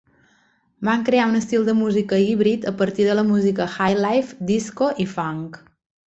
Van 0.87 1.03
crear 1.09 1.25
un 1.31 1.39
estil 1.39 1.65
de 1.67 1.75
música 1.81 2.19
híbrid 2.23 2.65
a 2.71 2.75
partir 2.81 3.05
de 3.09 3.17
la 3.19 3.25
música 3.27 3.67
highlife, 3.75 4.35
disco 4.53 4.89
i 5.05 5.11
funk. 5.17 5.61